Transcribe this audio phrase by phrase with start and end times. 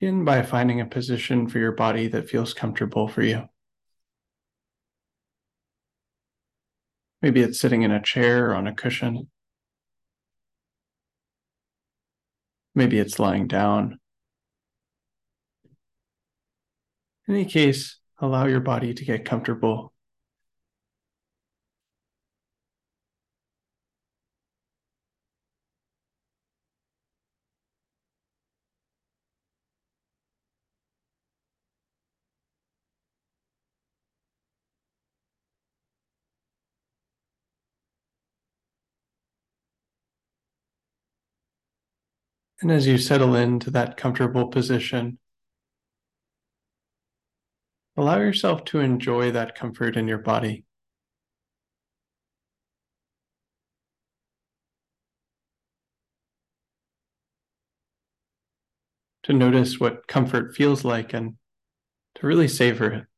[0.00, 3.44] Begin by finding a position for your body that feels comfortable for you.
[7.20, 9.28] Maybe it's sitting in a chair or on a cushion.
[12.74, 13.98] Maybe it's lying down.
[17.28, 19.89] In any case, allow your body to get comfortable
[42.60, 45.18] And as you settle into that comfortable position,
[47.96, 50.64] allow yourself to enjoy that comfort in your body.
[59.24, 61.36] To notice what comfort feels like and
[62.16, 63.09] to really savor it.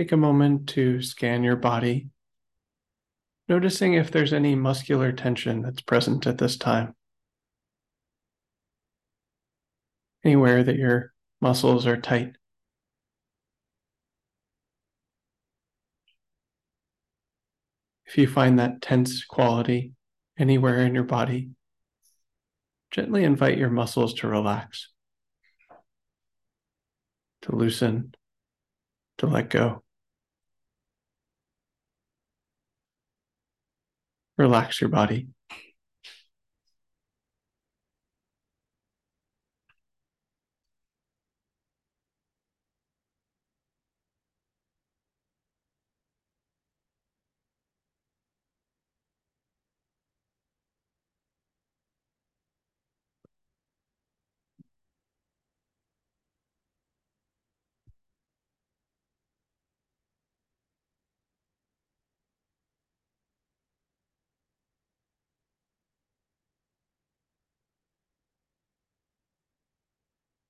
[0.00, 2.08] Take a moment to scan your body,
[3.50, 6.94] noticing if there's any muscular tension that's present at this time.
[10.24, 12.32] Anywhere that your muscles are tight.
[18.06, 19.92] If you find that tense quality
[20.38, 21.50] anywhere in your body,
[22.90, 24.88] gently invite your muscles to relax,
[27.42, 28.14] to loosen,
[29.18, 29.82] to let go.
[34.40, 35.26] Relax your body.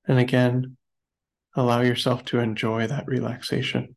[0.07, 0.77] And again,
[1.55, 3.97] allow yourself to enjoy that relaxation.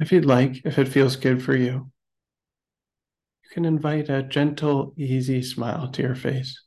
[0.00, 1.90] If you'd like, if it feels good for you,
[3.44, 6.60] you can invite a gentle, easy smile to your face.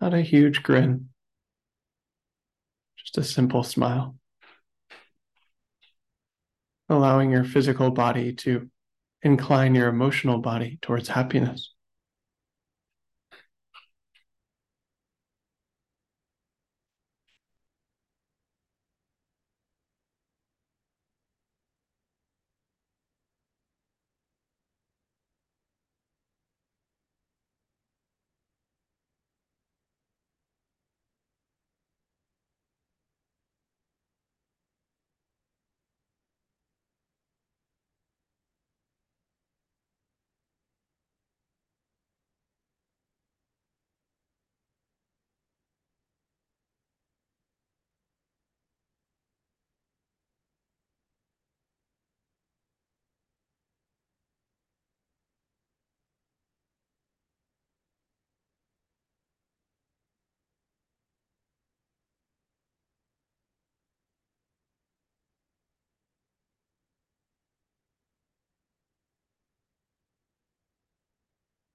[0.00, 1.10] Not a huge grin,
[2.96, 4.16] just a simple smile.
[6.88, 8.68] Allowing your physical body to
[9.22, 11.72] incline your emotional body towards happiness.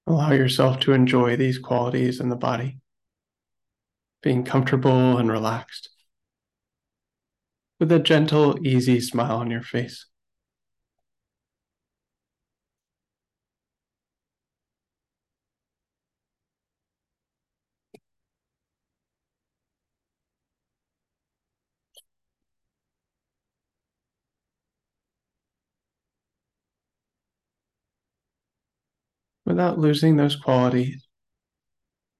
[0.07, 2.79] Allow yourself to enjoy these qualities in the body,
[4.21, 5.89] being comfortable and relaxed,
[7.79, 10.05] with a gentle, easy smile on your face.
[29.45, 31.07] Without losing those qualities,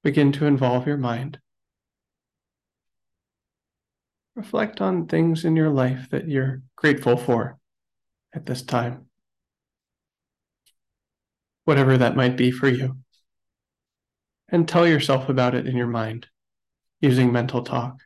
[0.03, 1.39] begin to involve your mind.
[4.35, 7.57] Reflect on things in your life that you're grateful for
[8.33, 9.07] at this time,
[11.63, 12.97] whatever that might be for you.
[14.49, 16.27] And tell yourself about it in your mind
[17.01, 18.01] using mental talk.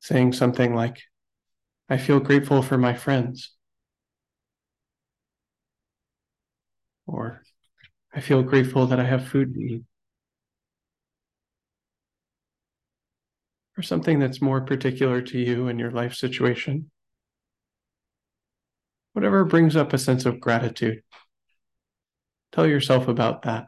[0.00, 1.02] Saying something like,
[1.88, 3.55] I feel grateful for my friends.
[7.06, 7.42] Or
[8.14, 9.82] I feel grateful that I have food to eat.
[13.78, 16.90] Or something that's more particular to you and your life situation.
[19.12, 21.02] Whatever brings up a sense of gratitude.
[22.52, 23.66] Tell yourself about that.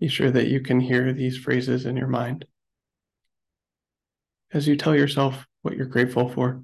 [0.00, 2.44] Be sure that you can hear these phrases in your mind
[4.52, 6.62] as you tell yourself what you're grateful for.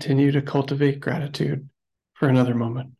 [0.00, 1.68] Continue to cultivate gratitude
[2.14, 2.92] for another moment.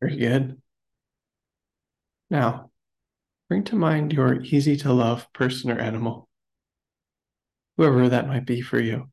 [0.00, 0.60] Very good.
[2.30, 2.70] Now,
[3.48, 6.28] bring to mind your easy to love person or animal,
[7.76, 9.10] whoever that might be for you.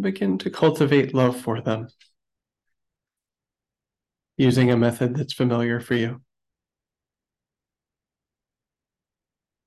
[0.00, 1.86] Begin to cultivate love for them
[4.36, 6.20] using a method that's familiar for you.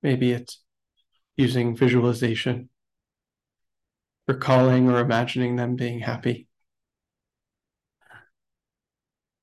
[0.02, 0.62] Maybe it's
[1.36, 2.70] using visualization
[4.26, 6.46] recalling or imagining them being happy.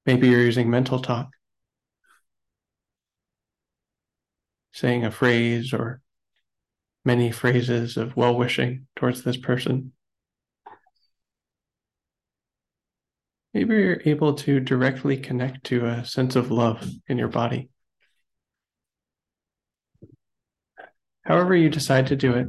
[0.06, 1.30] Maybe you're using mental talk,
[4.72, 6.02] saying a phrase or
[7.06, 9.92] many phrases of well wishing towards this person.
[13.54, 17.70] Maybe you're able to directly connect to a sense of love in your body.
[21.24, 22.48] However, you decide to do it,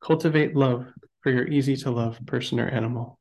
[0.00, 0.86] cultivate love
[1.24, 3.18] for your easy to love person or animal.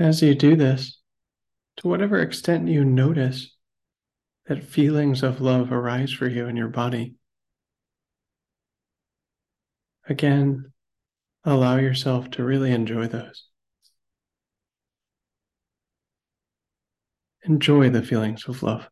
[0.00, 0.98] As you do this,
[1.76, 3.54] to whatever extent you notice
[4.46, 7.16] that feelings of love arise for you in your body,
[10.08, 10.72] again,
[11.44, 13.44] allow yourself to really enjoy those.
[17.44, 18.88] Enjoy the feelings of love.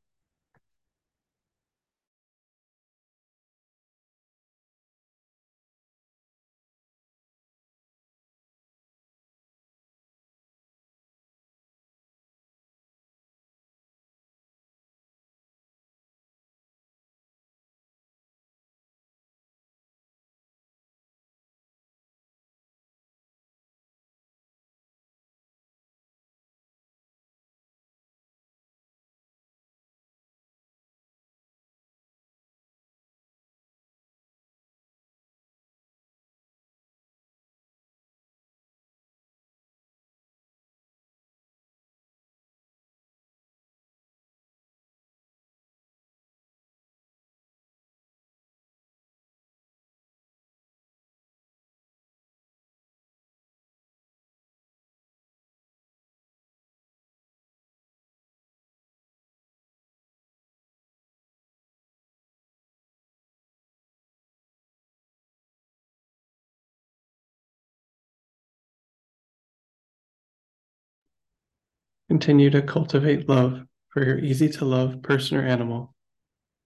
[72.08, 75.94] Continue to cultivate love for your easy to love person or animal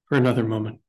[0.07, 0.81] for another moment.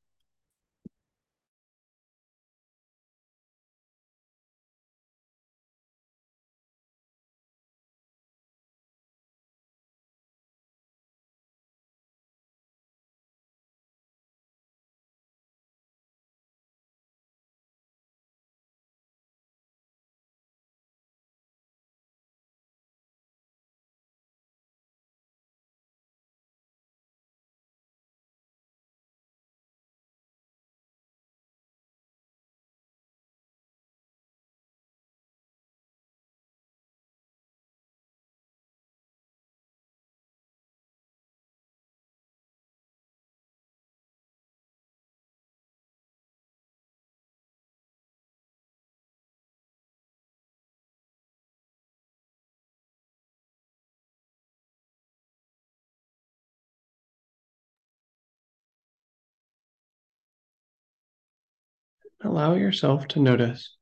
[62.23, 63.75] Allow yourself to notice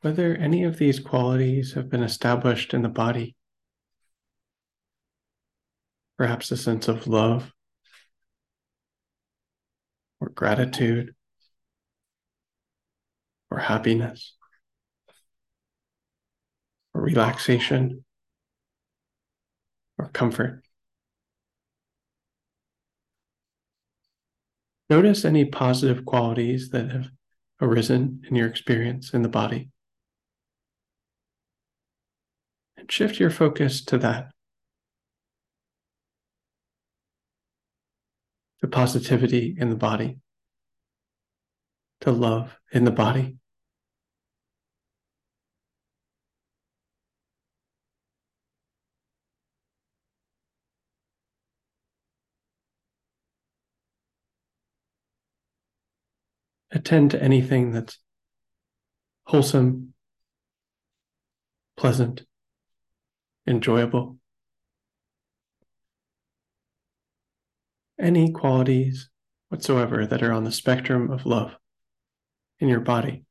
[0.00, 3.34] whether any of these qualities have been established in the body.
[6.16, 7.52] Perhaps a sense of love
[10.20, 11.14] or gratitude
[13.50, 14.34] or happiness
[16.94, 18.04] or relaxation
[19.98, 20.62] or comfort.
[24.88, 27.10] Notice any positive qualities that have
[27.60, 29.70] arisen in your experience in the body.
[32.76, 34.32] And shift your focus to that—the
[38.68, 40.18] positivity in the body,
[42.00, 43.36] to love in the body.
[56.88, 57.98] Attend to anything that's
[59.26, 59.92] wholesome,
[61.76, 62.22] pleasant,
[63.46, 64.16] enjoyable.
[68.00, 69.10] Any qualities
[69.50, 71.58] whatsoever that are on the spectrum of love
[72.58, 73.26] in your body.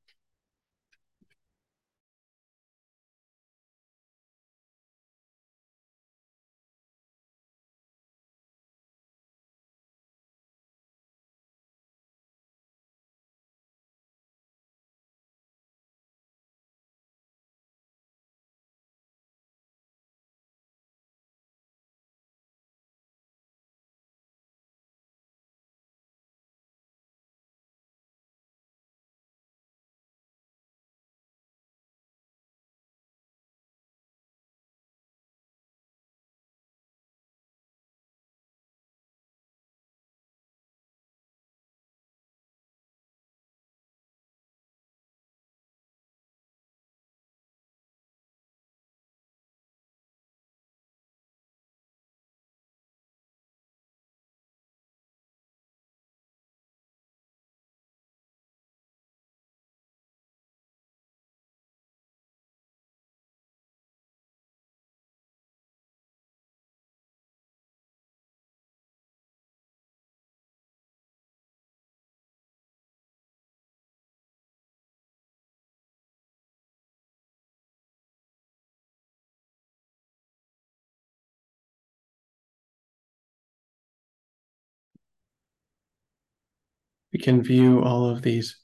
[87.17, 88.59] We can view all of these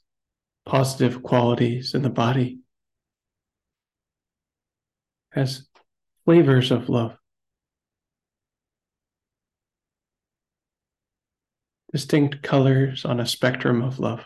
[0.64, 2.60] positive qualities in the body
[5.34, 5.66] as
[6.24, 7.16] flavors of love.
[11.90, 14.24] Distinct colors on a spectrum of love.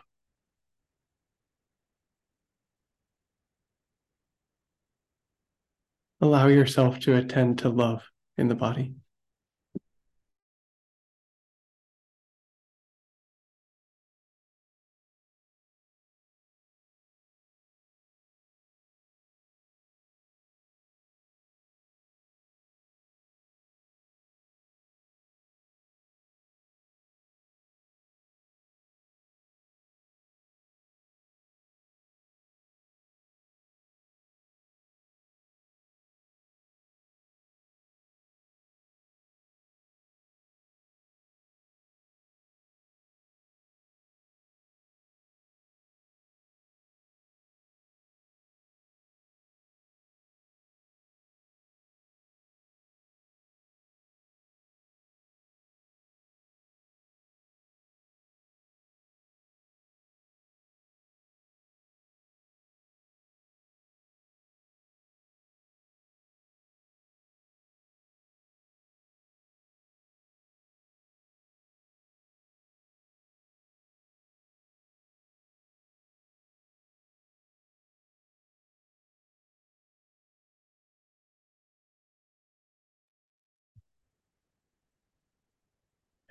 [6.21, 8.03] Allow yourself to attend to love
[8.37, 8.93] in the body.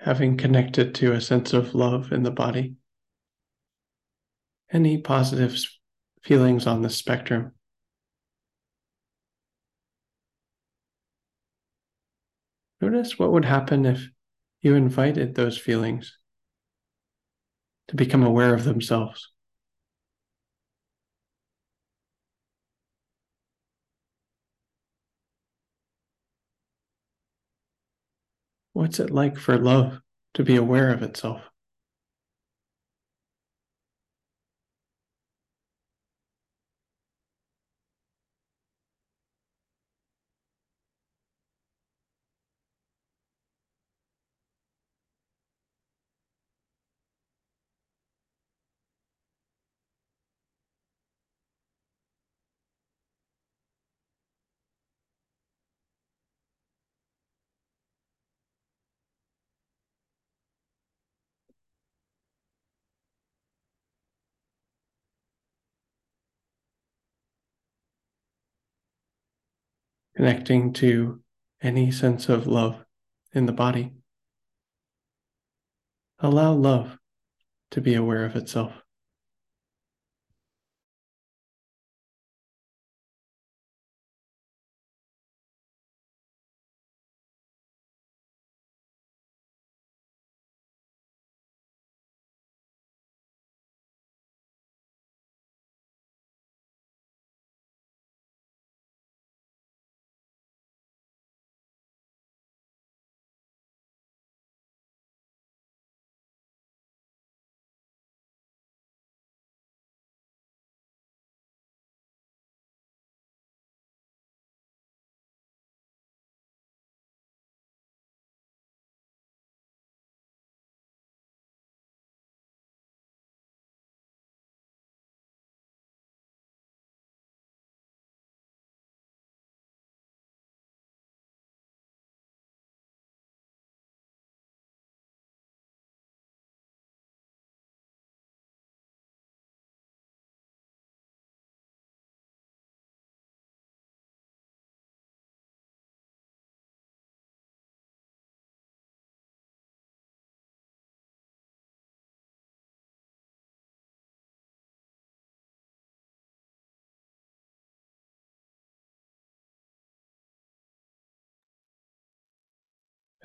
[0.08, 2.74] Having connected to a sense of love in the body.
[4.72, 5.62] Any positive
[6.24, 7.52] feelings on the spectrum?
[12.80, 14.08] Notice what would happen if
[14.62, 16.18] you invited those feelings
[17.90, 19.34] to become aware of themselves.
[28.78, 30.02] What's it like for love
[30.36, 31.42] to be aware of itself?
[70.18, 71.22] Connecting to
[71.62, 72.84] any sense of love
[73.34, 73.94] in the body.
[76.18, 76.98] Allow love
[77.70, 78.74] to be aware of itself.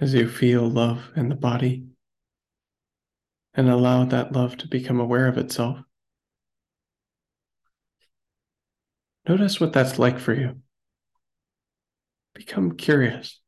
[0.03, 1.87] As you feel love in the body
[3.55, 5.79] and allow that love to become aware of itself,
[9.29, 10.57] notice what that's like for you.
[12.35, 13.39] Become curious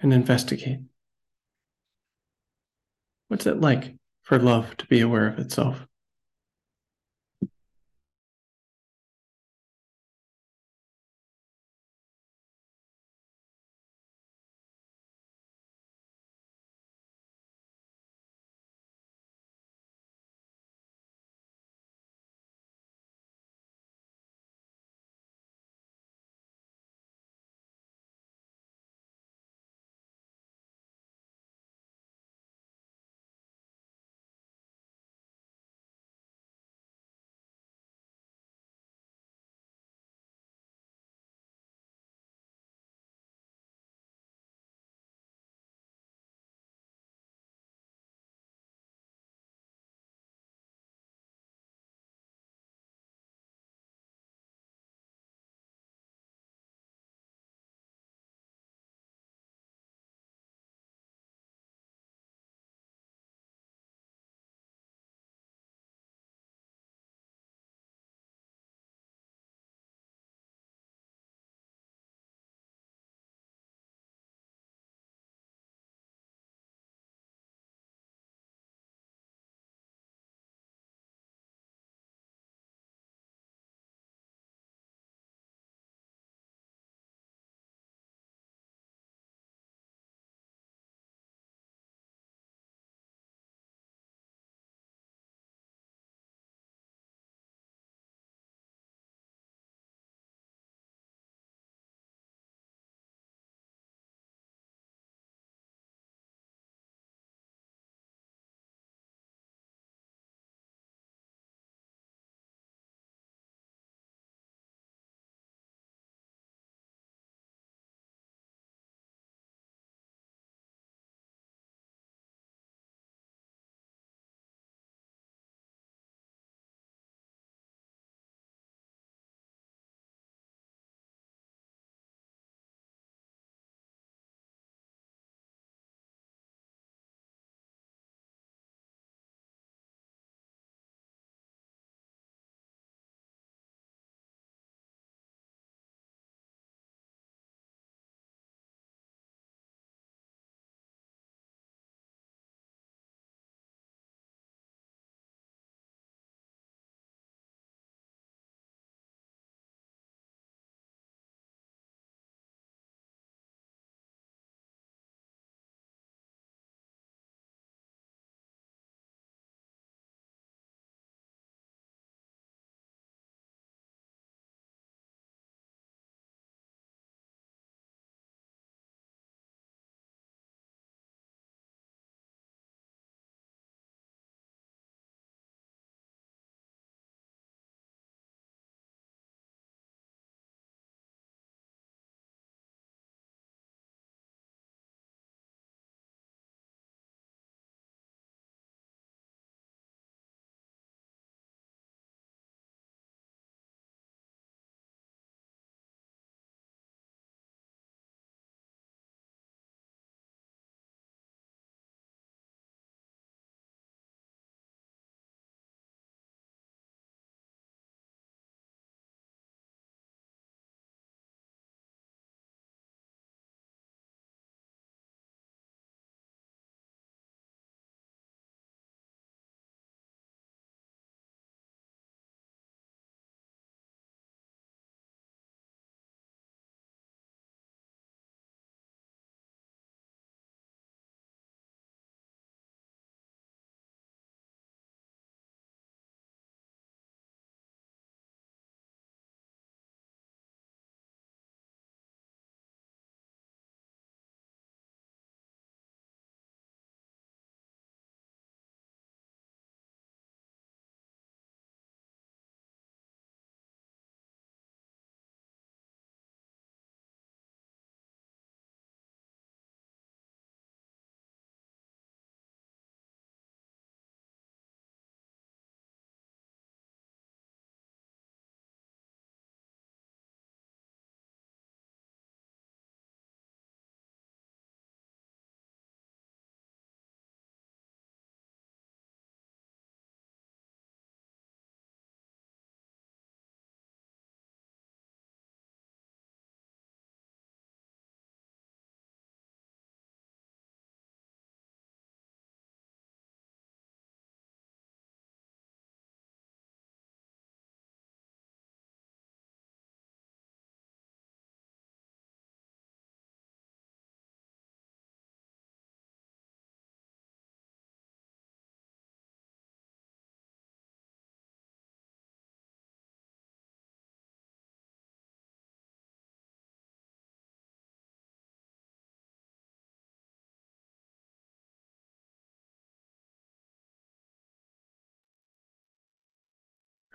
[0.00, 0.80] and investigate.
[3.28, 5.87] What's it like for love to be aware of itself?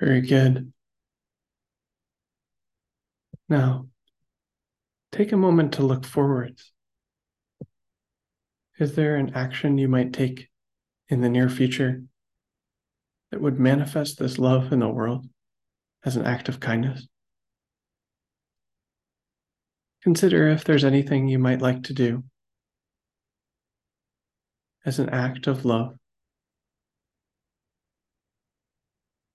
[0.04, 0.74] Very good.
[3.48, 3.88] Now,
[5.14, 6.74] take a moment to look forwards.
[8.80, 10.50] Is there an action you might take
[11.08, 12.04] in the near future
[13.32, 15.26] that would manifest this love in the world
[16.04, 17.08] as an act of kindness?
[20.02, 22.26] Consider if there's anything you might like to do
[24.86, 25.96] as an act of love.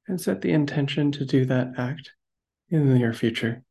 [0.09, 2.13] And set the intention to do that act
[2.71, 3.63] in the near future.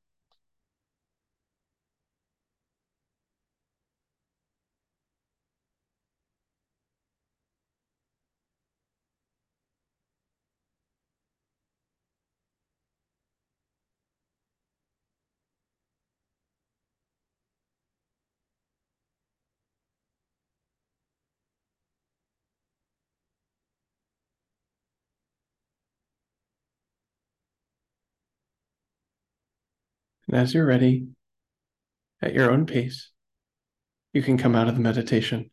[30.38, 31.08] As you're ready,
[32.22, 33.12] at your own pace,
[34.14, 35.50] you can come out of the meditation.